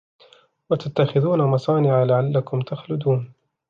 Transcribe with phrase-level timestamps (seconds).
[0.69, 3.33] وَتَتَّخِذُونَ مَصَانِعَ لَعَلَّكُمْ تَخْلُدُونَ